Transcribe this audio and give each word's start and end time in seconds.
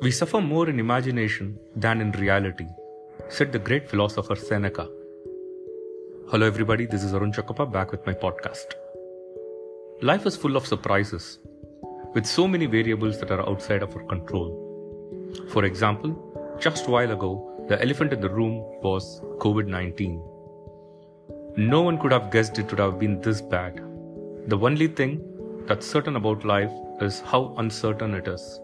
We 0.00 0.12
suffer 0.12 0.40
more 0.40 0.68
in 0.68 0.78
imagination 0.78 1.58
than 1.74 2.00
in 2.00 2.12
reality, 2.12 2.66
said 3.28 3.50
the 3.50 3.58
great 3.58 3.88
philosopher 3.90 4.36
Seneca. 4.36 4.88
Hello, 6.30 6.46
everybody, 6.46 6.86
this 6.86 7.02
is 7.02 7.14
Arun 7.14 7.32
Chakapa 7.32 7.66
back 7.72 7.90
with 7.90 8.06
my 8.06 8.14
podcast. 8.14 8.74
Life 10.00 10.24
is 10.24 10.36
full 10.36 10.56
of 10.56 10.68
surprises, 10.68 11.40
with 12.14 12.26
so 12.26 12.46
many 12.46 12.66
variables 12.66 13.18
that 13.18 13.32
are 13.32 13.48
outside 13.48 13.82
of 13.82 13.96
our 13.96 14.04
control. 14.04 15.34
For 15.48 15.64
example, 15.64 16.14
just 16.60 16.86
a 16.86 16.90
while 16.90 17.10
ago, 17.10 17.66
the 17.68 17.82
elephant 17.82 18.12
in 18.12 18.20
the 18.20 18.30
room 18.30 18.54
was 18.82 19.20
COVID 19.38 19.66
19. 19.66 20.22
No 21.56 21.80
one 21.80 21.98
could 21.98 22.12
have 22.12 22.30
guessed 22.30 22.60
it 22.60 22.70
would 22.70 22.78
have 22.78 23.00
been 23.00 23.20
this 23.20 23.40
bad. 23.40 23.82
The 24.46 24.56
only 24.56 24.86
thing 24.86 25.20
that's 25.66 25.84
certain 25.84 26.14
about 26.14 26.44
life 26.44 26.70
is 27.00 27.18
how 27.18 27.56
uncertain 27.58 28.14
it 28.14 28.28
is. 28.28 28.60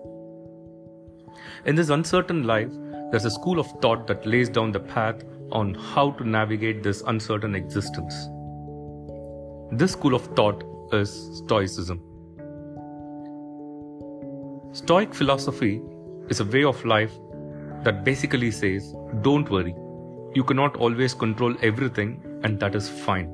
In 1.65 1.75
this 1.75 1.89
uncertain 1.89 2.45
life, 2.45 2.71
there's 3.11 3.25
a 3.25 3.31
school 3.31 3.59
of 3.59 3.71
thought 3.81 4.07
that 4.07 4.27
lays 4.27 4.49
down 4.49 4.73
the 4.73 4.81
path 4.81 5.23
on 5.53 5.75
how 5.75 6.11
to 6.12 6.29
navigate 6.29 6.83
this 6.83 7.03
uncertain 7.03 7.55
existence. 7.55 8.15
This 9.73 9.93
school 9.93 10.15
of 10.15 10.27
thought 10.35 10.65
is 10.93 11.11
Stoicism. 11.45 12.03
Stoic 14.73 15.15
philosophy 15.15 15.81
is 16.29 16.41
a 16.41 16.45
way 16.45 16.65
of 16.65 16.85
life 16.85 17.12
that 17.84 18.05
basically 18.05 18.51
says, 18.51 18.95
don't 19.23 19.48
worry, 19.51 19.75
you 20.34 20.43
cannot 20.43 20.77
always 20.77 21.15
control 21.15 21.55
everything, 21.62 22.21
and 22.43 22.59
that 22.59 22.75
is 22.75 22.89
fine. 22.89 23.27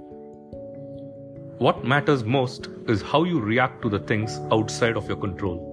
What 1.58 1.84
matters 1.84 2.24
most 2.24 2.68
is 2.88 3.02
how 3.02 3.24
you 3.24 3.40
react 3.40 3.82
to 3.82 3.88
the 3.88 4.00
things 4.00 4.38
outside 4.50 4.96
of 4.96 5.08
your 5.08 5.16
control. 5.16 5.69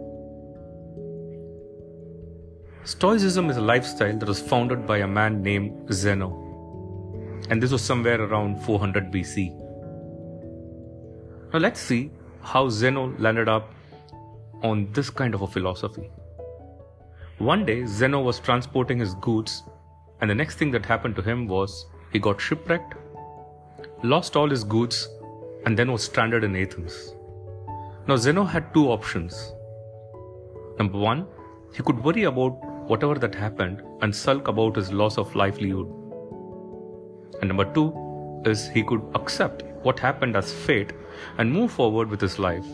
Stoicism 2.88 3.50
is 3.50 3.58
a 3.58 3.62
lifestyle 3.62 4.18
that 4.18 4.30
was 4.30 4.40
founded 4.40 4.88
by 4.88 5.00
a 5.00 5.08
man 5.08 5.42
named 5.44 5.94
Zeno, 5.94 6.30
and 7.50 7.62
this 7.62 7.74
was 7.74 7.82
somewhere 7.82 8.22
around 8.22 8.64
400 8.64 9.12
BC. 9.12 9.50
Now 11.52 11.60
let's 11.60 11.82
see 11.82 12.12
how 12.42 12.70
Zeno 12.70 13.14
landed 13.20 13.50
up 13.50 13.74
on 14.64 14.90
this 14.94 15.10
kind 15.10 15.36
of 15.36 15.42
a 15.42 15.48
philosophy. 15.48 16.10
One 17.40 17.66
day, 17.66 17.86
Zeno 17.86 18.22
was 18.22 18.40
transporting 18.40 19.00
his 19.00 19.16
goods, 19.16 19.64
and 20.22 20.30
the 20.30 20.36
next 20.36 20.56
thing 20.56 20.72
that 20.72 20.86
happened 20.86 21.18
to 21.18 21.22
him 21.22 21.46
was 21.46 21.88
he 22.14 22.20
got 22.20 22.40
shipwrecked, 22.40 22.94
lost 24.02 24.38
all 24.38 24.50
his 24.50 24.64
goods, 24.64 25.10
and 25.66 25.78
then 25.78 25.92
was 25.92 26.06
stranded 26.06 26.46
in 26.46 26.56
Athens. 26.56 27.16
Now, 28.08 28.16
Zeno 28.16 28.46
had 28.46 28.74
two 28.74 28.88
options. 28.88 29.52
Number 30.80 30.98
one, 30.98 31.28
he 31.74 31.84
could 31.84 32.02
worry 32.02 32.24
about 32.24 32.67
whatever 32.88 33.16
that 33.16 33.36
happened 33.36 33.82
and 34.02 34.16
sulk 34.16 34.48
about 34.48 34.76
his 34.76 34.92
loss 34.92 35.18
of 35.18 35.36
livelihood. 35.36 35.88
And 37.42 37.50
number 37.50 37.66
two 37.74 37.94
is 38.46 38.70
he 38.70 38.84
could 38.84 39.02
accept 39.14 39.64
what 39.84 40.00
happened 40.00 40.36
as 40.36 40.54
fate 40.54 40.94
and 41.38 41.52
move 41.52 41.72
forward 41.72 42.10
with 42.10 42.22
his 42.22 42.40
life. 42.40 42.66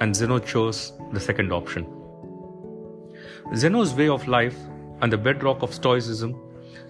And 0.00 0.14
Zeno 0.14 0.38
chose 0.38 0.92
the 1.12 1.20
second 1.20 1.52
option. 1.52 1.86
Zeno's 3.54 3.94
way 3.94 4.08
of 4.08 4.28
life 4.28 4.56
and 5.00 5.12
the 5.12 5.18
bedrock 5.18 5.62
of 5.62 5.74
Stoicism 5.74 6.36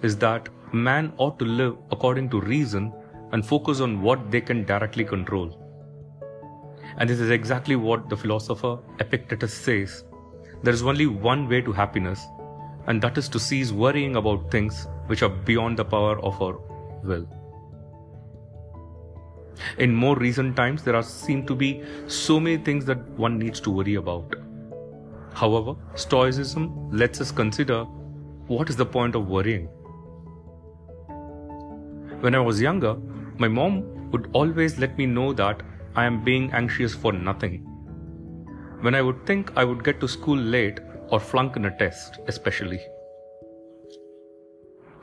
is 0.03 0.17
that 0.19 0.49
man 0.73 1.13
ought 1.17 1.39
to 1.39 1.45
live 1.45 1.77
according 1.91 2.31
to 2.31 2.41
reason 2.41 2.93
and 3.33 3.47
focus 3.47 3.81
on 3.81 4.03
what 4.03 4.31
they 4.31 4.41
can 4.41 4.65
directly 4.65 5.05
control. 5.05 5.59
And 6.99 7.09
this 7.09 7.21
is 7.21 7.31
exactly 7.31 7.77
what 7.77 8.09
the 8.09 8.17
philosopher 8.17 8.79
Epictetus 8.99 9.55
says 9.55 10.05
there 10.63 10.73
is 10.73 10.83
only 10.83 11.07
one 11.07 11.49
way 11.49 11.61
to 11.61 11.73
happiness, 11.73 12.25
and 12.87 13.03
that 13.03 13.19
is 13.19 13.29
to 13.29 13.41
cease 13.41 13.73
worrying 13.73 14.17
about 14.17 14.51
things 14.51 14.87
which 15.07 15.23
are 15.23 15.29
beyond 15.29 15.77
the 15.77 15.85
power 15.85 16.21
of 16.21 16.41
our 16.41 16.59
will. 17.03 17.27
In 19.79 19.95
more 19.95 20.17
recent 20.17 20.57
times, 20.57 20.83
there 20.83 20.95
are 20.95 21.03
seem 21.03 21.47
to 21.47 21.55
be 21.55 21.83
so 22.07 22.39
many 22.39 22.57
things 22.59 22.85
that 22.87 22.99
one 23.11 23.39
needs 23.39 23.61
to 23.61 23.71
worry 23.71 23.97
about. 23.97 24.35
However, 25.35 25.75
Stoicism 25.95 26.91
lets 26.91 27.21
us 27.21 27.33
consider 27.33 27.85
what 28.47 28.71
is 28.71 28.77
the 28.77 28.87
point 28.87 29.15
of 29.15 29.29
worrying. 29.29 29.67
When 32.21 32.35
I 32.35 32.41
was 32.41 32.61
younger, 32.61 32.97
my 33.39 33.49
mom 33.49 34.11
would 34.11 34.31
always 34.33 34.79
let 34.79 34.97
me 34.97 35.07
know 35.07 35.33
that 35.33 35.63
I 35.97 36.05
am 36.05 36.23
being 36.23 36.53
anxious 36.53 36.95
for 36.95 37.13
nothing 37.13 37.72
when 38.83 38.95
I 38.95 39.03
would 39.03 39.25
think 39.27 39.53
I 39.57 39.65
would 39.65 39.85
get 39.85 40.01
to 40.01 40.09
school 40.09 40.37
late 40.37 40.81
or 41.11 41.21
flunk 41.21 41.57
in 41.57 41.65
a 41.67 41.77
test, 41.79 42.19
especially. 42.27 42.81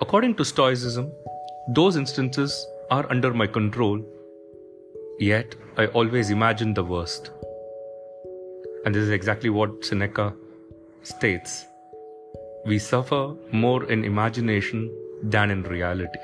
According 0.02 0.36
to 0.36 0.46
Stoicism, 0.46 1.12
those 1.70 1.96
instances 1.96 2.66
are 2.92 3.06
under 3.10 3.34
my 3.34 3.48
control, 3.48 4.02
yet 5.20 5.56
I 5.78 5.88
always 5.88 6.30
imagine 6.30 6.74
the 6.74 6.84
worst. 6.84 7.32
And 8.86 8.94
this 8.96 9.04
is 9.04 9.10
exactly 9.10 9.50
what 9.50 9.84
Seneca 9.86 10.34
states 11.04 11.66
we 12.66 12.78
suffer 12.78 13.36
more 13.52 13.90
in 13.90 14.04
imagination 14.04 14.92
than 15.24 15.52
in 15.52 15.64
reality. 15.64 16.20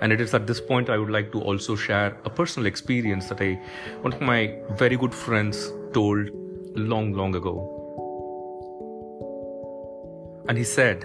And 0.00 0.12
it 0.12 0.20
is 0.20 0.34
at 0.34 0.46
this 0.46 0.60
point 0.60 0.90
I 0.90 0.98
would 0.98 1.10
like 1.10 1.32
to 1.32 1.40
also 1.40 1.74
share 1.74 2.16
a 2.24 2.30
personal 2.30 2.66
experience 2.66 3.28
that 3.28 3.40
I, 3.40 3.60
one 4.02 4.12
of 4.12 4.20
my 4.20 4.58
very 4.72 4.96
good 4.96 5.14
friends 5.14 5.72
told 5.92 6.28
long, 6.74 7.12
long 7.12 7.34
ago. 7.34 7.72
And 10.48 10.58
he 10.58 10.64
said, 10.64 11.04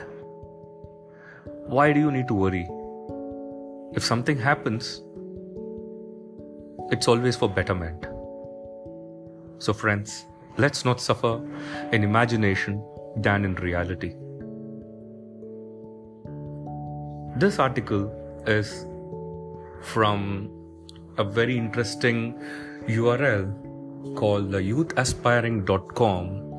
Why 1.67 1.93
do 1.93 1.99
you 1.99 2.11
need 2.11 2.27
to 2.27 2.33
worry? 2.33 2.67
If 3.93 4.03
something 4.03 4.37
happens, 4.37 5.01
it's 6.91 7.07
always 7.07 7.35
for 7.37 7.49
betterment. 7.49 8.05
So, 9.59 9.73
friends, 9.73 10.25
let's 10.57 10.83
not 10.83 10.99
suffer 10.99 11.41
in 11.91 12.03
imagination 12.03 12.83
than 13.15 13.45
in 13.45 13.55
reality. 13.55 14.15
This 17.37 17.59
article 17.59 18.20
is 18.47 18.85
from 19.81 20.49
a 21.17 21.23
very 21.23 21.57
interesting 21.57 22.33
URL 22.87 24.15
called 24.15 24.51
the 24.51 24.59
youthaspiring.com 24.59 26.51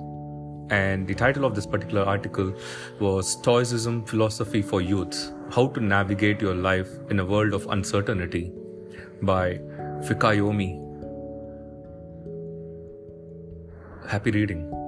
and 0.71 1.07
the 1.07 1.15
title 1.15 1.45
of 1.45 1.55
this 1.55 1.67
particular 1.67 2.03
article 2.03 2.55
was 2.99 3.31
Stoicism 3.31 4.05
Philosophy 4.05 4.63
for 4.63 4.81
Youths 4.81 5.33
How 5.51 5.67
to 5.69 5.81
Navigate 5.81 6.41
Your 6.41 6.55
Life 6.55 6.89
in 7.11 7.21
a 7.21 7.25
World 7.25 7.53
of 7.53 7.67
Uncertainty 7.67 8.53
by 9.21 9.61
Fikayomi. 10.09 10.79
Happy 14.09 14.31
reading. 14.31 14.82